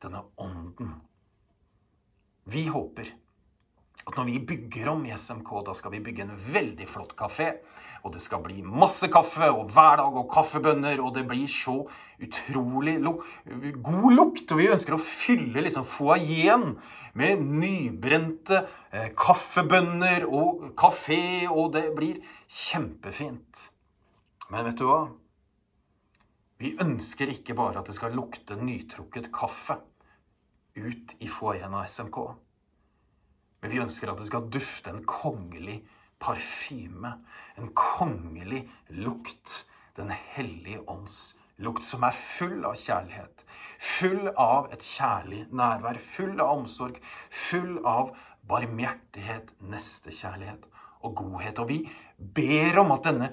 denne 0.03 0.23
ånden. 0.37 0.95
Vi 2.43 2.67
håper 2.67 3.09
at 4.03 4.17
når 4.17 4.27
vi 4.27 4.39
bygger 4.39 4.89
om 4.91 5.05
i 5.07 5.15
SMK, 5.17 5.51
da 5.65 5.73
skal 5.77 5.93
vi 5.95 6.03
bygge 6.03 6.25
en 6.25 6.35
veldig 6.35 6.87
flott 6.89 7.15
kafé. 7.19 7.53
Og 8.03 8.11
det 8.11 8.19
skal 8.19 8.41
bli 8.43 8.59
masse 8.67 9.07
kaffe 9.11 9.47
og 9.47 9.69
hver 9.71 10.01
dag 10.01 10.17
og 10.19 10.27
kaffebønner, 10.31 10.99
og 10.99 11.13
det 11.15 11.23
blir 11.29 11.47
så 11.47 11.85
utrolig 12.19 12.97
god 12.99 14.09
lukt. 14.11 14.51
Og 14.51 14.59
vi 14.59 14.67
ønsker 14.73 14.97
å 14.97 14.99
fylle 14.99 15.63
liksom 15.63 15.87
foajeen 15.87 16.73
med 17.15 17.45
nybrente 17.47 18.65
eh, 18.91 19.09
kaffebønner 19.15 20.27
og 20.27 20.73
kafé, 20.79 21.47
og 21.47 21.71
det 21.77 21.85
blir 21.95 22.19
kjempefint. 22.51 23.69
Men 24.51 24.67
vet 24.67 24.81
du 24.81 24.87
hva? 24.89 25.01
Vi 26.59 26.75
ønsker 26.83 27.31
ikke 27.31 27.55
bare 27.57 27.79
at 27.79 27.87
det 27.89 27.95
skal 27.97 28.15
lukte 28.15 28.59
nytrukket 28.59 29.31
kaffe 29.35 29.79
ut 30.75 31.15
i 31.23 31.29
foajeen 31.31 31.73
av 31.75 31.87
SMK. 31.87 32.19
Men 33.63 33.71
vi 33.71 33.81
ønsker 33.83 34.11
at 34.11 34.19
det 34.19 34.27
skal 34.27 34.49
dufte 34.51 34.91
en 34.91 35.05
kongelig 35.07 35.79
parfyme. 36.23 37.17
En 37.59 37.71
kongelig 37.77 38.65
lukt. 38.89 39.63
Den 39.97 40.09
hellige 40.09 40.81
ånds 40.89 41.35
lukt, 41.61 41.85
som 41.85 42.03
er 42.07 42.15
full 42.17 42.63
av 42.65 42.77
kjærlighet. 42.81 43.43
Full 43.83 44.31
av 44.39 44.71
et 44.73 44.85
kjærlig 44.87 45.43
nærvær. 45.53 45.99
Full 46.15 46.39
av 46.39 46.57
omsorg. 46.57 46.97
Full 47.29 47.81
av 47.85 48.15
barmhjertighet, 48.49 49.53
nestekjærlighet 49.61 50.65
og 51.03 51.15
godhet. 51.19 51.59
Og 51.59 51.69
vi 51.69 51.79
ber 52.17 52.79
om 52.81 52.93
at 52.95 53.05
denne 53.07 53.29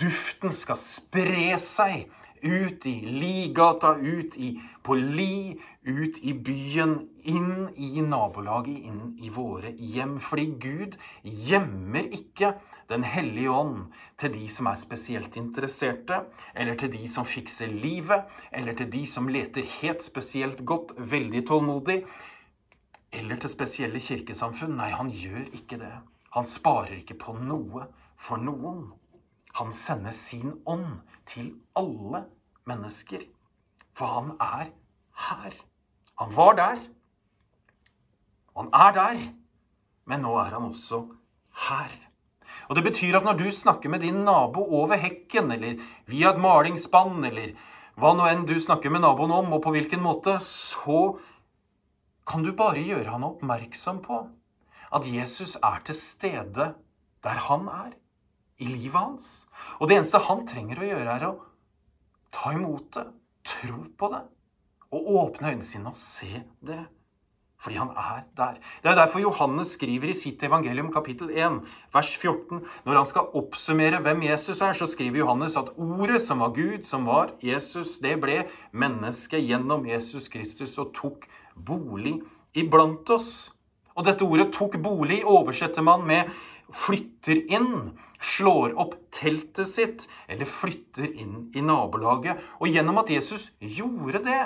duften 0.00 0.54
skal 0.54 0.78
spre 0.80 1.56
seg 1.60 2.06
ut 2.44 2.86
i 2.86 2.94
Ligata, 3.06 3.94
ut 3.96 4.36
i, 4.36 4.54
på 4.82 4.94
Li, 4.94 5.56
ut 5.82 6.18
i 6.22 6.34
byen, 6.34 6.94
inn 7.24 7.70
i 7.76 8.02
nabolaget, 8.04 8.84
inn 8.84 9.16
i 9.24 9.32
våre 9.32 9.72
hjem. 9.72 10.18
Fordi 10.20 10.46
Gud 10.60 10.98
gjemmer 11.22 12.12
ikke 12.12 12.54
Den 12.84 13.00
hellige 13.08 13.48
ånd 13.48 13.94
til 14.20 14.34
de 14.34 14.44
som 14.52 14.66
er 14.68 14.76
spesielt 14.76 15.38
interesserte, 15.40 16.18
eller 16.52 16.76
til 16.76 16.90
de 16.92 17.06
som 17.08 17.24
fikser 17.24 17.70
livet, 17.72 18.26
eller 18.52 18.76
til 18.76 18.90
de 18.92 19.06
som 19.08 19.24
leter 19.32 19.64
helt 19.80 20.04
spesielt 20.04 20.60
godt, 20.68 20.92
veldig 20.98 21.46
tålmodig, 21.48 22.02
eller 23.08 23.40
til 23.40 23.50
spesielle 23.54 24.02
kirkesamfunn. 24.04 24.76
Nei, 24.76 24.90
han 24.92 25.08
gjør 25.08 25.48
ikke 25.56 25.80
det. 25.80 25.94
Han 26.36 26.44
sparer 26.44 26.98
ikke 26.98 27.16
på 27.24 27.38
noe 27.40 27.86
for 28.20 28.36
noen. 28.36 28.90
Han 29.58 29.72
sender 29.72 30.14
sin 30.14 30.56
ånd 30.66 31.00
til 31.30 31.52
alle 31.78 32.24
mennesker. 32.66 33.22
For 33.94 34.10
han 34.10 34.32
er 34.42 34.72
her. 35.28 35.54
Han 36.18 36.34
var 36.36 36.56
der. 36.58 36.80
Han 38.56 38.72
er 38.74 38.96
der. 38.96 39.22
Men 40.04 40.26
nå 40.26 40.34
er 40.38 40.56
han 40.56 40.70
også 40.72 41.04
her. 41.68 41.94
Og 42.68 42.76
det 42.76 42.84
betyr 42.86 43.18
at 43.18 43.26
når 43.26 43.38
du 43.38 43.46
snakker 43.52 43.90
med 43.92 44.04
din 44.04 44.24
nabo 44.26 44.62
over 44.80 44.96
hekken, 45.00 45.52
eller 45.52 45.80
via 46.06 46.32
et 46.32 46.40
malingsspann, 46.40 47.24
eller 47.24 47.54
hva 48.00 48.14
nå 48.14 48.26
enn 48.26 48.46
du 48.48 48.56
snakker 48.60 48.90
med 48.90 49.04
naboen 49.04 49.32
om, 49.34 49.52
og 49.54 49.62
på 49.64 49.74
hvilken 49.74 50.02
måte, 50.02 50.38
så 50.42 51.16
kan 52.26 52.44
du 52.44 52.54
bare 52.56 52.82
gjøre 52.82 53.12
han 53.12 53.26
oppmerksom 53.26 54.00
på 54.04 54.24
at 54.94 55.06
Jesus 55.10 55.56
er 55.62 55.82
til 55.84 55.98
stede 55.98 56.72
der 57.24 57.40
han 57.48 57.68
er, 57.68 57.92
i 58.58 58.68
livet 58.68 58.98
hans. 58.98 59.28
Og 59.80 59.88
det 59.88 59.98
eneste 59.98 60.22
han 60.28 60.44
trenger 60.48 60.80
å 60.80 60.88
gjøre, 60.88 61.14
er 61.14 61.28
å 61.28 61.34
ta 62.34 62.52
imot 62.54 62.90
det, 62.96 63.06
tro 63.46 63.86
på 63.98 64.10
det, 64.12 64.24
og 64.94 65.08
åpne 65.22 65.54
øynene 65.54 65.66
sine 65.66 65.90
og 65.90 65.98
se 65.98 66.44
det. 66.64 66.84
Fordi 67.64 67.78
han 67.80 67.94
er 67.96 68.26
der. 68.36 68.58
Det 68.82 68.90
er 68.90 68.96
derfor 68.98 69.22
Johannes 69.22 69.70
skriver 69.72 70.10
i 70.12 70.16
sitt 70.16 70.42
evangelium 70.44 70.90
kapittel 70.92 71.30
1, 71.32 71.62
vers 71.94 72.10
14. 72.20 72.60
Når 72.84 72.98
han 72.98 73.06
skal 73.08 73.30
oppsummere 73.40 74.02
hvem 74.04 74.20
Jesus 74.26 74.60
er, 74.60 74.76
så 74.76 74.86
skriver 74.86 75.22
Johannes 75.22 75.56
at 75.56 75.70
ordet 75.80 76.20
som 76.26 76.44
var 76.44 76.52
Gud, 76.52 76.84
som 76.84 77.06
var 77.08 77.32
Jesus, 77.40 77.96
det 78.04 78.18
ble 78.20 78.42
menneske 78.72 79.40
gjennom 79.40 79.88
Jesus 79.88 80.28
Kristus 80.28 80.76
og 80.76 80.92
tok 80.92 81.24
bolig 81.56 82.18
iblant 82.52 83.08
oss. 83.10 83.54
Og 83.96 84.04
dette 84.04 84.26
ordet 84.26 84.52
'tok 84.52 84.76
bolig' 84.82 85.24
oversetter 85.24 85.82
man 85.82 86.06
med 86.06 86.30
'flytter 86.68 87.46
inn', 87.48 87.96
slår 88.24 88.74
opp 88.80 88.94
teltet 89.14 89.68
sitt, 89.70 90.06
eller 90.28 90.48
flytter 90.48 91.10
inn 91.12 91.50
i 91.54 91.62
nabolaget. 91.64 92.40
Og 92.60 92.70
gjennom 92.72 93.00
at 93.02 93.12
Jesus 93.12 93.50
gjorde 93.60 94.22
det, 94.24 94.44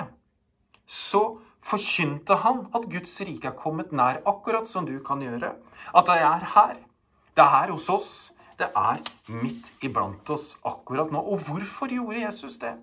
så 0.89 1.39
forkynte 1.65 2.39
han 2.43 2.65
at 2.75 2.87
Guds 2.91 3.15
rike 3.25 3.51
er 3.51 3.57
kommet 3.57 3.93
nær, 3.95 4.21
akkurat 4.27 4.69
som 4.69 4.87
du 4.87 4.97
kan 5.05 5.21
gjøre. 5.23 5.53
At 5.95 6.09
det 6.09 6.19
er 6.25 6.45
her. 6.55 6.75
Det 7.35 7.45
er 7.45 7.55
her 7.55 7.73
hos 7.75 7.89
oss. 7.93 8.11
Det 8.59 8.67
er 8.75 8.99
midt 9.31 9.69
iblant 9.85 10.29
oss 10.33 10.57
akkurat 10.67 11.11
nå. 11.13 11.21
Og 11.21 11.45
hvorfor 11.47 11.91
gjorde 11.91 12.25
Jesus 12.25 12.57
det? 12.59 12.75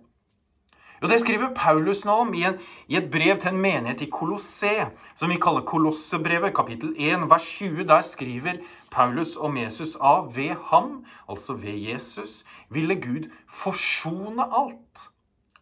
Jo, 1.02 1.08
Det 1.08 1.20
skriver 1.20 1.54
Paulus 1.54 2.04
nå 2.04 2.12
om 2.24 2.34
i, 2.34 2.42
en, 2.48 2.54
i, 2.88 2.96
et 2.96 3.10
brev 3.10 3.36
til 3.40 3.52
en 3.52 3.60
menighet 3.60 4.00
i 4.00 4.08
Kolosse, 4.10 4.88
som 5.14 5.30
vi 5.30 5.36
kaller 5.36 5.66
Kolossebrevet, 5.68 6.54
kapittel 6.56 6.94
1, 6.96 7.26
vers 7.30 7.44
20. 7.44 7.84
Der 7.88 8.02
skriver 8.02 8.62
Paulus 8.90 9.36
om 9.36 9.56
Jesus 9.56 9.96
av 10.00 10.30
ved 10.36 10.54
ham, 10.70 11.04
altså 11.28 11.52
ved 11.52 11.76
Jesus, 11.76 12.44
ville 12.70 12.96
Gud 12.96 13.28
forsone 13.48 14.46
alt. 14.48 15.10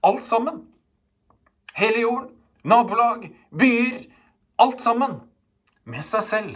Alt 0.02 0.24
sammen. 0.24 0.62
Hele 1.74 2.00
jorden, 2.00 2.30
nabolag, 2.62 3.32
byer. 3.58 4.04
Alt 4.58 4.82
sammen. 4.82 5.18
Med 5.84 6.06
seg 6.06 6.22
selv. 6.22 6.54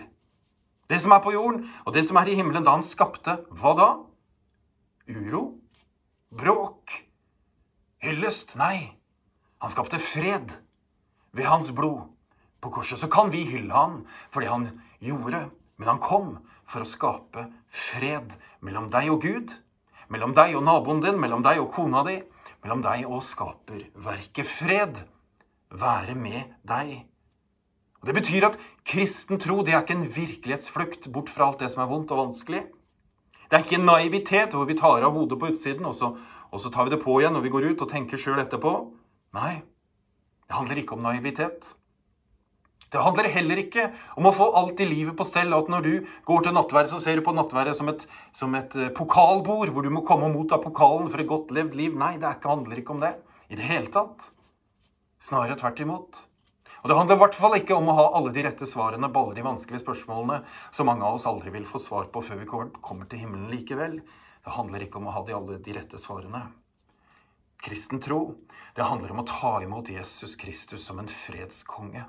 Det 0.88 1.00
som 1.02 1.12
er 1.12 1.18
på 1.20 1.34
jorden, 1.34 1.66
og 1.84 1.94
det 1.94 2.06
som 2.08 2.16
er 2.16 2.30
i 2.30 2.38
himmelen, 2.38 2.64
da 2.64 2.78
han 2.78 2.86
skapte 2.86 3.40
hva 3.50 3.74
da? 3.76 3.90
Uro? 5.10 5.58
Bråk? 6.30 7.07
Hyllest? 8.08 8.54
Nei. 8.56 8.94
Han 9.60 9.70
skapte 9.70 9.98
fred 10.00 10.54
ved 11.36 11.44
hans 11.44 11.68
blod. 11.76 12.06
På 12.60 12.70
korset 12.72 12.98
så 12.98 13.08
kan 13.12 13.28
vi 13.30 13.44
hylle 13.44 13.74
han 13.74 13.98
for 14.32 14.40
det 14.40 14.48
han 14.48 14.68
gjorde, 15.04 15.42
men 15.76 15.90
han 15.90 16.00
kom 16.00 16.30
for 16.68 16.82
å 16.82 16.88
skape 16.88 17.44
fred 17.68 18.32
mellom 18.64 18.88
deg 18.90 19.10
og 19.12 19.26
Gud, 19.26 19.52
mellom 20.08 20.32
deg 20.34 20.56
og 20.56 20.64
naboen 20.64 21.02
din, 21.04 21.20
mellom 21.20 21.44
deg 21.44 21.60
og 21.60 21.68
kona 21.76 22.02
di, 22.08 22.16
mellom 22.64 22.80
deg 22.86 23.04
og 23.06 23.20
skaperverket. 23.28 24.48
Fred. 24.48 25.04
Være 25.68 26.14
med 26.16 26.56
deg. 26.64 27.04
Og 28.00 28.08
Det 28.08 28.14
betyr 28.16 28.46
at 28.48 28.56
kristen 28.88 29.36
tro 29.42 29.60
det 29.60 29.74
er 29.74 29.84
ikke 29.84 29.98
en 29.98 30.08
virkelighetsflukt 30.08 31.10
bort 31.12 31.28
fra 31.28 31.50
alt 31.50 31.60
det 31.60 31.68
som 31.74 31.84
er 31.84 31.90
vondt 31.90 32.14
og 32.14 32.22
vanskelig. 32.22 32.64
Det 33.50 33.56
er 33.56 33.66
ikke 33.66 33.76
en 33.76 33.88
naivitet 33.88 34.56
hvor 34.56 34.64
vi 34.64 34.78
tar 34.78 35.04
av 35.04 35.12
hodet 35.12 35.36
på 35.40 35.52
utsiden, 35.52 35.84
og 35.84 35.96
så 35.96 36.14
og 36.52 36.62
så 36.62 36.72
tar 36.72 36.88
vi 36.88 36.94
det 36.94 37.02
på 37.02 37.18
igjen 37.20 37.34
når 37.36 37.44
vi 37.44 37.52
går 37.52 37.72
ut 37.72 37.82
og 37.84 37.90
tenker 37.90 38.20
sjøl 38.20 38.40
etterpå. 38.42 38.72
Nei, 39.36 39.58
det 40.48 40.56
handler 40.56 40.80
ikke 40.80 40.96
om 40.96 41.04
naivitet. 41.04 41.74
Det 42.88 43.00
handler 43.04 43.28
heller 43.28 43.60
ikke 43.60 43.90
om 44.16 44.30
å 44.30 44.32
få 44.32 44.46
alt 44.56 44.78
i 44.80 44.86
livet 44.88 45.16
på 45.16 45.26
stell, 45.28 45.52
at 45.52 45.66
når 45.68 45.84
du 45.84 46.06
går 46.28 46.46
til 46.46 46.54
nattværet, 46.56 46.88
så 46.88 47.00
ser 47.02 47.18
du 47.18 47.24
på 47.26 47.34
nattværet 47.36 47.76
som 47.76 47.90
et, 47.92 48.06
som 48.32 48.54
et 48.56 48.76
eh, 48.80 48.88
pokalbord, 48.96 49.74
hvor 49.74 49.84
du 49.84 49.90
må 49.92 50.00
komme 50.08 50.30
og 50.30 50.38
motta 50.38 50.56
pokalen 50.62 51.10
for 51.12 51.20
et 51.20 51.28
godt 51.28 51.52
levd 51.52 51.76
liv. 51.76 51.98
Nei, 52.00 52.14
det 52.16 52.30
ikke, 52.38 52.48
handler 52.54 52.80
ikke 52.80 52.96
om 52.96 53.04
det 53.04 53.12
i 53.52 53.58
det 53.60 53.68
hele 53.68 53.92
tatt. 53.92 54.30
Snarere 55.20 55.58
tvert 55.60 55.84
imot. 55.84 56.22
Og 56.78 56.88
Det 56.88 56.96
handler 56.96 57.18
i 57.18 57.20
hvert 57.20 57.36
fall 57.36 57.58
ikke 57.58 57.76
om 57.76 57.90
å 57.90 57.98
ha 57.98 58.06
alle 58.16 58.32
de 58.32 58.46
rette 58.46 58.66
svarene 58.70 59.10
på 59.12 59.20
alle 59.20 59.36
de 59.36 59.44
vanskelige 59.44 59.82
spørsmålene 59.82 60.38
som 60.72 60.88
mange 60.88 61.04
av 61.04 61.18
oss 61.18 61.26
aldri 61.28 61.52
vil 61.52 61.66
få 61.68 61.80
svar 61.82 62.08
på 62.14 62.22
før 62.24 62.40
vi 62.40 62.48
kommer 62.48 63.10
til 63.10 63.24
himmelen 63.24 63.50
likevel. 63.52 63.98
Det 64.48 64.54
handler 64.56 64.80
ikke 64.80 64.96
om 64.96 65.10
å 65.10 65.12
ha 65.12 65.20
de 65.28 65.34
alle 65.36 65.58
de 65.60 65.72
rette 65.76 65.98
svarene. 66.00 66.46
Kristen 67.60 68.00
tro, 68.00 68.38
det 68.72 68.86
handler 68.88 69.10
om 69.12 69.18
å 69.20 69.24
ta 69.28 69.50
imot 69.60 69.90
Jesus 69.92 70.38
Kristus 70.40 70.86
som 70.88 71.02
en 71.02 71.10
fredskonge. 71.12 72.06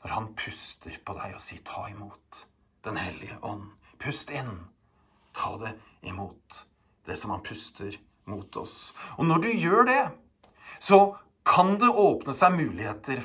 Når 0.00 0.14
han 0.14 0.30
puster 0.32 0.94
på 1.04 1.12
deg 1.18 1.34
og 1.36 1.42
sier 1.44 1.60
'ta 1.60 1.90
imot'. 1.92 2.46
Den 2.84 2.96
hellige 2.96 3.36
ånd. 3.42 3.76
Pust 3.98 4.30
inn. 4.30 4.64
Ta 5.34 5.58
det 5.58 5.74
imot. 6.02 6.64
Det 7.04 7.18
som 7.18 7.30
han 7.30 7.42
puster 7.42 7.98
mot 8.24 8.56
oss. 8.56 8.94
Og 9.18 9.26
når 9.26 9.42
du 9.42 9.48
gjør 9.52 9.84
det, 9.84 10.12
så 10.80 11.18
kan 11.44 11.76
det 11.78 11.88
åpne 11.88 12.32
seg 12.32 12.56
muligheter 12.56 13.20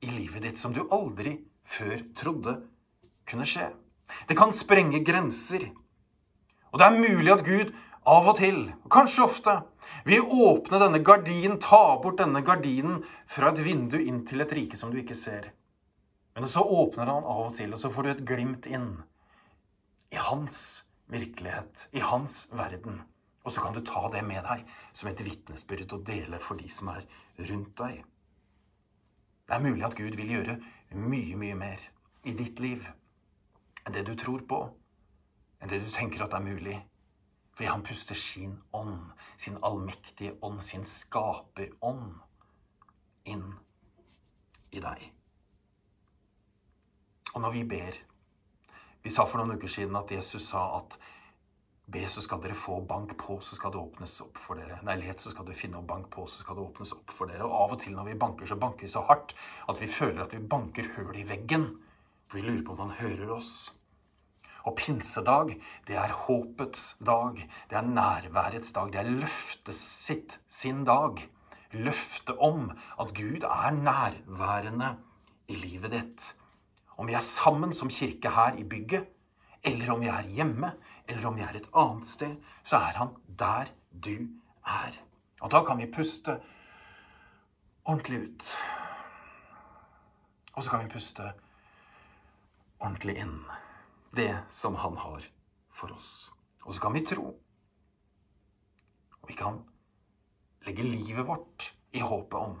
i 0.00 0.06
livet 0.06 0.42
ditt 0.42 0.58
som 0.58 0.72
du 0.72 0.88
aldri 0.90 1.44
før 1.64 2.00
trodde 2.14 2.62
kunne 3.26 3.44
skje. 3.44 3.68
Det 4.28 4.36
kan 4.36 4.52
sprenge 4.52 5.04
grenser. 5.04 5.72
Og 6.72 6.78
det 6.78 6.86
er 6.86 7.00
mulig 7.00 7.32
at 7.32 7.44
Gud 7.44 7.74
av 8.06 8.28
og 8.30 8.38
til, 8.38 8.60
kanskje 8.92 9.24
ofte, 9.24 9.54
vil 10.06 10.24
åpne 10.24 10.80
denne 10.82 11.00
gardinen, 11.04 11.58
ta 11.60 11.98
bort 12.02 12.20
denne 12.20 12.42
gardinen 12.44 13.02
fra 13.26 13.52
et 13.52 13.62
vindu 13.64 13.98
inn 14.00 14.24
til 14.28 14.44
et 14.44 14.52
rike 14.54 14.78
som 14.78 14.92
du 14.92 15.00
ikke 15.00 15.16
ser. 15.18 15.50
Men 16.38 16.48
så 16.48 16.62
åpner 16.62 17.10
han 17.10 17.24
av 17.26 17.48
og 17.48 17.56
til, 17.58 17.72
og 17.74 17.80
så 17.82 17.90
får 17.90 18.04
du 18.04 18.10
et 18.12 18.26
glimt 18.28 18.68
inn 18.70 18.90
i 20.14 20.20
hans 20.22 20.84
virkelighet, 21.10 21.88
i 21.92 22.04
hans 22.04 22.46
verden. 22.52 23.02
Og 23.44 23.52
så 23.52 23.64
kan 23.64 23.74
du 23.74 23.80
ta 23.84 24.04
det 24.12 24.22
med 24.26 24.44
deg 24.44 24.64
som 24.92 25.08
et 25.10 25.22
vitnesbyrd 25.24 25.96
og 25.96 26.04
dele 26.06 26.38
for 26.42 26.60
de 26.60 26.68
som 26.72 26.92
er 26.92 27.06
rundt 27.48 27.74
deg. 27.80 28.04
Det 29.48 29.56
er 29.56 29.64
mulig 29.64 29.84
at 29.86 29.96
Gud 29.96 30.16
vil 30.20 30.34
gjøre 30.36 30.58
mye, 30.92 31.36
mye 31.40 31.56
mer 31.56 31.84
i 32.28 32.34
ditt 32.36 32.60
liv 32.60 32.84
enn 33.86 33.94
det 33.96 34.04
du 34.04 34.12
tror 34.20 34.42
på, 34.44 34.58
enn 35.62 35.70
det 35.72 35.80
du 35.80 35.88
tenker 35.94 36.26
at 36.26 36.34
er 36.36 36.44
mulig. 36.44 36.76
Fordi 37.58 37.68
han 37.72 37.82
puster 37.82 38.14
sin 38.14 38.52
ånd, 38.70 39.10
sin 39.36 39.56
allmektige 39.66 40.36
ånd, 40.46 40.60
sin 40.62 40.84
skaperånd, 40.86 42.12
inn 43.26 43.48
i 44.70 44.78
deg. 44.78 45.02
Og 47.34 47.42
når 47.42 47.56
vi 47.56 47.64
ber 47.66 47.98
Vi 49.02 49.10
sa 49.10 49.24
for 49.26 49.40
noen 49.40 49.58
uker 49.58 49.70
siden 49.70 49.96
at 49.98 50.10
Jesus 50.14 50.46
sa 50.52 50.62
at 50.76 50.94
be, 51.90 52.04
så 52.06 52.22
skal 52.22 52.42
dere 52.42 52.54
få. 52.54 52.76
Bank 52.86 53.16
på, 53.18 53.40
så 53.40 53.56
skal 53.56 53.72
det 53.74 53.80
åpnes 53.80 54.14
opp 54.22 54.38
for 54.38 54.60
dere. 54.60 54.78
Nei, 54.86 54.94
let, 55.02 55.22
så 55.22 55.32
skal 55.34 55.46
du 55.48 55.54
finne. 55.56 55.80
Og 55.80 55.86
bank 55.88 56.10
på, 56.14 56.26
så 56.30 56.44
skal 56.44 56.58
det 56.58 56.66
åpnes 56.68 56.94
opp 56.94 57.14
for 57.14 57.30
dere. 57.30 57.46
Og 57.46 57.54
av 57.58 57.74
og 57.74 57.82
til 57.82 57.96
når 57.96 58.12
vi 58.12 58.18
banker, 58.22 58.46
så 58.46 58.58
banker 58.60 58.86
vi 58.86 58.92
så 58.92 59.02
hardt 59.08 59.34
at 59.66 59.82
vi 59.82 59.90
føler 59.90 60.22
at 60.28 60.34
vi 60.36 60.42
banker 60.54 60.92
høl 60.94 61.16
i 61.16 61.26
veggen. 61.26 61.66
For 62.28 62.38
vi 62.38 62.46
lurer 62.46 62.62
på 62.66 62.76
om 62.76 62.84
han 62.86 62.98
hører 63.00 63.34
oss. 63.38 63.54
Og 64.68 64.74
pinsedag, 64.76 65.54
det 65.88 65.96
er 65.96 66.12
håpets 66.26 66.96
dag. 67.00 67.38
Det 67.70 67.76
er 67.78 67.86
nærværets 67.88 68.72
dag. 68.76 68.90
Det 68.92 69.00
er 69.00 69.12
løftet 69.22 69.76
sitt 69.80 70.34
sin 70.52 70.82
dag. 70.84 71.22
Løftet 71.72 72.36
om 72.36 72.66
at 73.00 73.14
Gud 73.16 73.46
er 73.48 73.70
nærværende 73.72 74.90
i 75.48 75.56
livet 75.56 75.94
ditt. 75.94 76.26
Om 77.00 77.08
vi 77.08 77.16
er 77.16 77.24
sammen 77.24 77.72
som 77.72 77.88
kirke 77.88 78.34
her 78.34 78.58
i 78.60 78.64
bygget, 78.64 79.06
eller 79.64 79.92
om 79.94 80.02
vi 80.04 80.10
er 80.12 80.28
hjemme, 80.36 80.72
eller 81.08 81.28
om 81.28 81.36
vi 81.36 81.46
er 81.46 81.56
et 81.56 81.70
annet 81.72 82.06
sted, 82.06 82.34
så 82.64 82.76
er 82.76 82.98
han 83.00 83.14
der 83.38 83.70
du 84.04 84.28
er. 84.66 84.98
Og 85.40 85.50
da 85.50 85.62
kan 85.64 85.78
vi 85.80 85.88
puste 85.94 86.36
ordentlig 87.84 88.20
ut. 88.26 88.52
Og 90.52 90.62
så 90.62 90.70
kan 90.70 90.84
vi 90.84 90.92
puste 90.92 91.32
ordentlig 92.80 93.16
inn 93.22 93.40
det 94.16 94.32
som 94.50 94.74
han 94.74 94.96
har 94.96 95.24
for 95.72 95.92
oss. 95.92 96.30
Og 96.64 96.74
så 96.74 96.80
kan 96.80 96.94
vi 96.96 97.04
tro. 97.06 97.32
Og 99.20 99.28
vi 99.28 99.36
kan 99.36 99.62
legge 100.66 100.86
livet 100.86 101.26
vårt 101.26 101.72
i 101.92 102.02
håpet 102.04 102.38
om. 102.38 102.58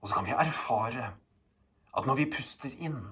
Og 0.00 0.08
så 0.08 0.14
kan 0.14 0.28
vi 0.28 0.36
erfare 0.36 1.10
at 1.96 2.06
når 2.06 2.20
vi 2.22 2.30
puster 2.32 2.72
inn, 2.78 3.02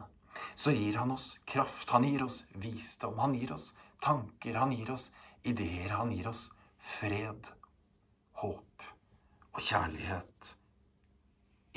så 0.54 0.72
gir 0.72 0.96
han 1.00 1.10
oss 1.12 1.38
kraft. 1.46 1.90
Han 1.90 2.06
gir 2.06 2.24
oss 2.24 2.44
visdom. 2.54 3.18
Han 3.18 3.34
gir 3.34 3.52
oss 3.52 3.72
tanker. 4.04 4.56
Han 4.56 4.72
gir 4.72 4.92
oss 4.94 5.10
ideer. 5.42 5.96
Han 5.98 6.12
gir 6.14 6.30
oss 6.30 6.48
fred, 6.78 7.50
håp 8.40 8.88
og 9.52 9.60
kjærlighet 9.60 10.54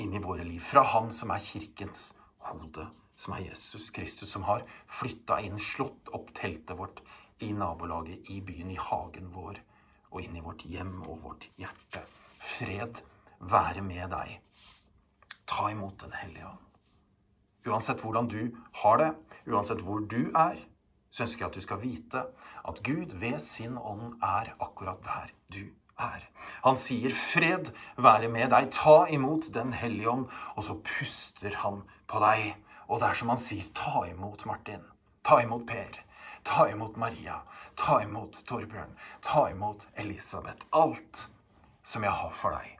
inn 0.02 0.14
i 0.14 0.22
våre 0.22 0.46
liv. 0.46 0.62
Fra 0.62 0.84
Han 0.94 1.10
som 1.12 1.34
er 1.34 1.42
kirkens 1.42 2.12
hode 2.48 2.86
som 3.22 3.36
er 3.36 3.44
Jesus 3.46 3.90
Kristus, 3.94 4.30
som 4.32 4.46
har 4.48 4.64
flytta 4.90 5.38
inn, 5.44 5.60
slått 5.62 6.10
opp 6.16 6.32
teltet 6.34 6.74
vårt 6.78 7.02
i 7.42 7.52
nabolaget, 7.54 8.30
i 8.30 8.40
byen, 8.42 8.72
i 8.74 8.80
hagen 8.80 9.30
vår 9.34 9.60
og 10.12 10.20
inn 10.24 10.36
i 10.36 10.44
vårt 10.44 10.64
hjem 10.68 10.98
og 11.06 11.22
vårt 11.24 11.46
hjerte. 11.60 12.02
Fred 12.42 13.00
være 13.38 13.84
med 13.86 14.10
deg. 14.12 14.40
Ta 15.46 15.70
imot 15.70 16.02
Den 16.02 16.12
hellige 16.16 16.48
ånd. 16.50 16.68
Uansett 17.66 18.02
hvordan 18.02 18.28
du 18.28 18.50
har 18.82 18.98
det, 18.98 19.12
uansett 19.46 19.82
hvor 19.86 20.02
du 20.02 20.32
er, 20.34 20.58
så 21.12 21.22
ønsker 21.24 21.44
jeg 21.44 21.50
at 21.50 21.58
du 21.58 21.62
skal 21.62 21.80
vite 21.82 22.24
at 22.68 22.82
Gud 22.82 23.14
ved 23.20 23.38
sin 23.42 23.76
ånd 23.78 24.16
er 24.22 24.54
akkurat 24.58 24.98
der 25.04 25.30
du 25.52 25.62
er. 26.00 26.26
Han 26.64 26.76
sier 26.76 27.10
'fred 27.10 27.70
være 27.96 28.28
med 28.28 28.50
deg', 28.50 28.72
ta 28.72 29.06
imot 29.06 29.54
Den 29.54 29.72
hellige 29.72 30.10
ånd, 30.10 30.26
og 30.56 30.64
så 30.64 30.74
puster 30.74 31.54
han 31.62 31.82
på 32.08 32.18
deg. 32.18 32.56
Og 32.92 33.00
det 33.00 33.08
er 33.08 33.16
som 33.16 33.30
han 33.32 33.40
sier, 33.40 33.68
ta 33.72 34.02
imot 34.04 34.42
Martin, 34.44 34.82
ta 35.24 35.38
imot 35.40 35.62
Per, 35.64 35.94
ta 36.44 36.66
imot 36.68 36.98
Maria, 37.00 37.38
ta 37.80 38.02
imot 38.04 38.42
Torbjørn, 38.44 38.92
ta 39.24 39.46
imot 39.48 39.86
Elisabeth. 39.96 40.66
Alt 40.76 41.30
som 41.82 42.04
jeg 42.04 42.12
har 42.12 42.34
for 42.36 42.52
deg. 42.52 42.74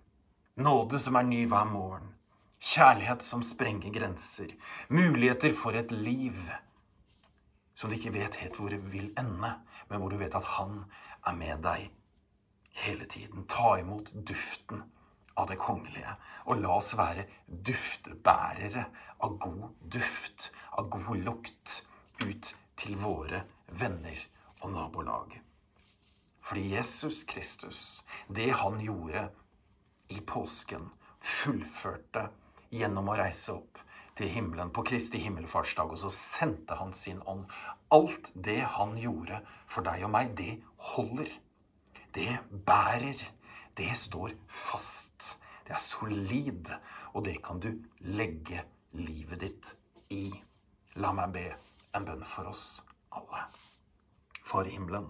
Nåde 0.60 1.00
som 1.00 1.16
er 1.16 1.24
ny 1.24 1.46
hver 1.48 1.64
morgen. 1.70 2.12
Kjærlighet 2.60 3.24
som 3.24 3.40
sprenger 3.42 3.94
grenser. 3.94 4.52
Muligheter 4.92 5.56
for 5.56 5.72
et 5.80 5.90
liv 5.96 6.36
som 7.74 7.88
du 7.88 7.96
ikke 7.96 8.12
vet 8.12 8.36
helt 8.42 8.58
hvor 8.60 8.68
det 8.68 8.82
vil 8.92 9.08
ende, 9.18 9.54
men 9.88 9.98
hvor 9.98 10.12
du 10.12 10.20
vet 10.20 10.36
at 10.36 10.44
han 10.58 10.84
er 11.26 11.38
med 11.40 11.64
deg 11.64 11.88
hele 12.84 13.08
tiden. 13.08 13.48
Ta 13.48 13.78
imot 13.80 14.12
duften 14.12 14.84
av 15.36 15.48
det 15.50 15.58
kongelige, 15.60 16.16
og 16.46 16.60
la 16.62 16.74
oss 16.78 16.92
være 16.98 17.26
duftbærere 17.46 18.84
av 19.22 19.38
god 19.42 19.68
duft, 19.94 20.50
av 20.78 20.90
god 20.92 21.16
lukt, 21.24 21.82
ut 22.22 22.52
til 22.78 22.98
våre 23.00 23.44
venner 23.66 24.18
og 24.62 24.74
nabolag. 24.74 25.38
Fordi 26.42 26.74
Jesus 26.74 27.22
Kristus, 27.24 28.04
det 28.28 28.50
han 28.58 28.80
gjorde 28.82 29.28
i 30.12 30.20
påsken, 30.26 30.90
fullførte 31.22 32.28
gjennom 32.74 33.12
å 33.12 33.16
reise 33.18 33.54
opp 33.54 33.78
til 34.18 34.28
himmelen 34.28 34.72
på 34.74 34.84
Kristi 34.86 35.20
himmelfartsdag, 35.22 35.94
og 35.94 36.00
så 36.02 36.10
sendte 36.12 36.76
han 36.80 36.92
sin 36.96 37.22
ånd. 37.28 37.46
Alt 37.92 38.30
det 38.34 38.60
han 38.76 38.96
gjorde 39.00 39.40
for 39.70 39.86
deg 39.86 40.04
og 40.06 40.12
meg, 40.12 40.34
det 40.36 40.58
holder. 40.92 41.30
Det 42.12 42.36
bærer. 42.66 43.22
Det 43.74 43.94
står 43.96 44.34
fast. 44.48 45.38
Det 45.64 45.72
er 45.72 45.80
solid, 45.80 46.68
og 47.14 47.24
det 47.24 47.38
kan 47.44 47.60
du 47.62 47.70
legge 48.04 48.64
livet 48.98 49.40
ditt 49.40 49.72
i. 50.12 50.26
La 51.00 51.12
meg 51.16 51.32
be 51.32 51.46
en 51.96 52.04
bønn 52.04 52.24
for 52.28 52.50
oss 52.50 52.82
alle. 53.16 53.46
Far 54.44 54.68
i 54.68 54.74
himmelen. 54.74 55.06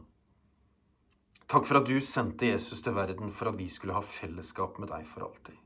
Takk 1.51 1.67
for 1.69 1.81
at 1.83 1.89
du 1.89 1.99
sendte 2.01 2.49
Jesus 2.49 2.81
til 2.85 2.95
verden 2.97 3.33
for 3.35 3.51
at 3.51 3.59
vi 3.59 3.67
skulle 3.69 3.97
ha 3.97 4.05
fellesskap 4.07 4.79
med 4.81 4.93
deg 4.93 5.09
for 5.11 5.27
alltid. 5.27 5.59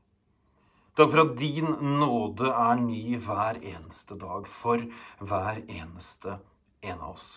Takk 0.97 1.11
for 1.13 1.21
at 1.21 1.35
din 1.37 1.69
nåde 1.99 2.49
er 2.49 2.81
ny 2.81 3.19
hver 3.21 3.59
eneste 3.61 4.17
dag 4.17 4.49
for 4.49 4.81
hver 5.21 5.61
eneste 5.61 6.39
en 6.81 6.97
av 6.97 7.13
oss. 7.13 7.29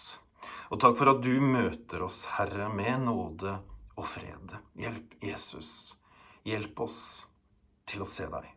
Og 0.73 0.81
takk 0.81 0.97
for 0.97 1.13
at 1.13 1.21
du 1.23 1.35
møter 1.45 2.07
oss, 2.07 2.25
Herre, 2.39 2.71
med 2.73 3.05
nåde 3.05 3.59
og 4.01 4.09
fred. 4.09 4.57
Hjelp 4.81 5.15
Jesus. 5.25 5.71
Hjelp 6.47 6.81
oss 6.81 7.01
til 7.91 8.03
å 8.05 8.09
se 8.09 8.27
deg. 8.33 8.49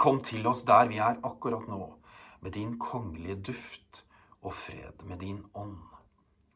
Kom 0.00 0.22
til 0.24 0.46
oss 0.50 0.64
der 0.66 0.88
vi 0.90 0.98
er 1.02 1.20
akkurat 1.26 1.66
nå, 1.68 1.82
med 2.40 2.56
din 2.56 2.76
kongelige 2.80 3.36
duft 3.50 4.02
og 4.40 4.54
fred, 4.56 5.02
med 5.04 5.20
din 5.20 5.42
ånd, 5.54 5.82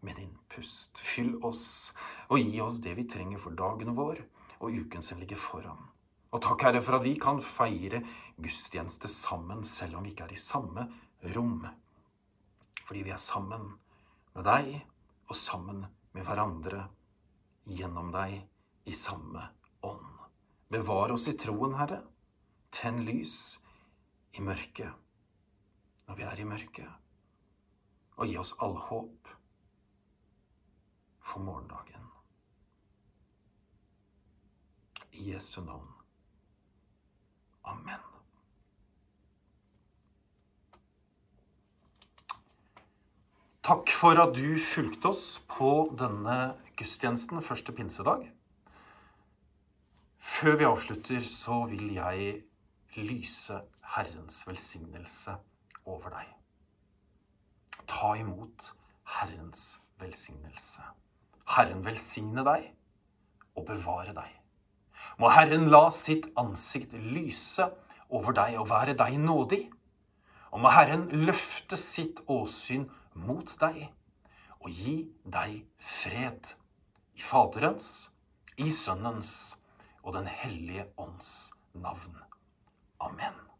med 0.00 0.16
din 0.18 0.32
pust. 0.50 0.98
Fyll 0.98 1.36
oss 1.44 1.92
og 2.30 2.40
gi 2.40 2.62
oss 2.64 2.80
det 2.84 2.96
vi 2.98 3.06
trenger 3.08 3.40
for 3.40 3.56
dagen 3.56 3.94
vår 3.98 4.24
og 4.64 4.72
uken 4.72 5.04
som 5.04 5.20
ligger 5.20 5.38
foran. 5.40 5.90
Og 6.34 6.42
takk, 6.42 6.64
Herre, 6.66 6.80
for 6.82 6.98
at 6.98 7.04
vi 7.04 7.14
kan 7.20 7.38
feire 7.44 8.00
gudstjeneste 8.42 9.06
sammen, 9.12 9.62
selv 9.68 10.00
om 10.00 10.06
vi 10.06 10.10
ikke 10.10 10.26
er 10.26 10.34
i 10.34 10.40
samme 10.40 10.88
rom. 11.36 11.60
Fordi 12.88 13.04
vi 13.06 13.12
er 13.14 13.22
sammen 13.22 13.68
med 14.34 14.48
deg 14.48 14.72
og 15.28 15.36
sammen 15.38 15.84
med 16.16 16.26
hverandre 16.26 16.88
gjennom 17.64 18.12
deg 18.12 18.42
i 18.84 18.92
samme 18.92 19.48
ånd. 19.80 20.20
Bevar 20.68 21.14
oss 21.14 21.28
i 21.28 21.36
troen, 21.38 21.76
Herre. 21.78 22.02
Tenn 22.74 23.04
lys 23.06 23.58
i 24.34 24.42
mørket 24.42 24.92
når 26.08 26.18
vi 26.18 26.26
er 26.28 26.40
i 26.40 26.48
mørket. 26.48 26.90
Og 28.18 28.28
gi 28.28 28.38
oss 28.38 28.54
alle 28.62 28.82
håp 28.88 29.30
for 31.24 31.42
morgendagen. 31.42 32.10
I 35.14 35.30
Jesu 35.32 35.60
navn. 35.64 35.88
Amen. 37.64 38.13
Takk 43.64 43.88
for 43.96 44.18
at 44.20 44.34
du 44.36 44.58
fulgte 44.60 45.08
oss 45.08 45.38
på 45.48 45.68
denne 45.96 46.52
gudstjenesten 46.76 47.40
første 47.40 47.72
pinsedag. 47.72 48.26
Før 50.20 50.56
vi 50.60 50.66
avslutter, 50.68 51.22
så 51.24 51.62
vil 51.70 51.94
jeg 51.94 52.42
lyse 52.98 53.56
Herrens 53.94 54.42
velsignelse 54.44 55.32
over 55.88 56.12
deg. 56.12 56.26
Ta 57.88 58.10
imot 58.20 58.66
Herrens 59.14 59.62
velsignelse. 60.02 60.84
Herren 61.54 61.80
velsigne 61.86 62.44
deg 62.44 62.66
og 63.56 63.64
bevare 63.70 64.12
deg. 64.12 64.34
Må 65.16 65.30
Herren 65.32 65.70
la 65.72 65.86
sitt 65.88 66.28
ansikt 66.36 66.92
lyse 66.92 67.70
over 68.10 68.36
deg 68.36 68.58
og 68.60 68.68
være 68.74 68.92
deg 69.00 69.16
nådig. 69.24 69.62
Og 70.52 70.60
må 70.60 70.74
Herren 70.76 71.08
løfte 71.24 71.80
sitt 71.80 72.20
åsyn 72.28 72.84
mot 73.14 73.54
deg 73.60 73.86
og 74.60 74.70
gi 74.70 74.96
deg 75.24 75.64
fred. 75.78 76.54
I 77.14 77.22
Faderens, 77.22 78.10
i 78.58 78.70
Sønnens 78.70 79.54
og 80.02 80.14
Den 80.16 80.26
hellige 80.26 80.88
ånds 80.98 81.52
navn. 81.74 82.16
Amen. 83.00 83.53